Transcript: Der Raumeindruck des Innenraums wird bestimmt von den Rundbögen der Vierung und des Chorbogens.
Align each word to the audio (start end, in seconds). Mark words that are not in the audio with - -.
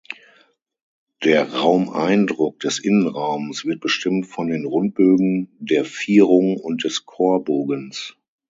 Der 1.23 1.53
Raumeindruck 1.53 2.59
des 2.59 2.79
Innenraums 2.79 3.65
wird 3.65 3.81
bestimmt 3.81 4.25
von 4.25 4.47
den 4.47 4.65
Rundbögen 4.65 5.55
der 5.59 5.85
Vierung 5.85 6.57
und 6.57 6.83
des 6.83 7.05
Chorbogens. 7.05 8.17